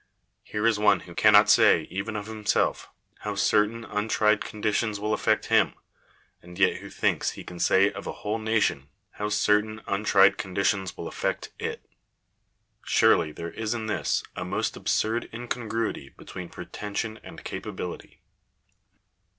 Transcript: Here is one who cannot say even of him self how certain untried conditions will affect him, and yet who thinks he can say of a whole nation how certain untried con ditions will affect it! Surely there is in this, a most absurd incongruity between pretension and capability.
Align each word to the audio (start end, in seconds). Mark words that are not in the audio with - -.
Here 0.41 0.65
is 0.65 0.79
one 0.79 1.01
who 1.01 1.13
cannot 1.13 1.47
say 1.47 1.81
even 1.91 2.15
of 2.15 2.27
him 2.27 2.43
self 2.43 2.89
how 3.19 3.35
certain 3.35 3.85
untried 3.85 4.43
conditions 4.43 4.99
will 4.99 5.13
affect 5.13 5.45
him, 5.53 5.75
and 6.41 6.57
yet 6.57 6.77
who 6.77 6.89
thinks 6.89 7.33
he 7.33 7.43
can 7.43 7.59
say 7.59 7.91
of 7.91 8.07
a 8.07 8.11
whole 8.25 8.39
nation 8.39 8.89
how 9.11 9.29
certain 9.29 9.79
untried 9.85 10.39
con 10.39 10.55
ditions 10.55 10.97
will 10.97 11.07
affect 11.07 11.51
it! 11.59 11.85
Surely 12.83 13.31
there 13.31 13.51
is 13.51 13.75
in 13.75 13.85
this, 13.85 14.23
a 14.35 14.43
most 14.43 14.75
absurd 14.75 15.29
incongruity 15.31 16.09
between 16.09 16.49
pretension 16.49 17.19
and 17.21 17.43
capability. 17.43 18.21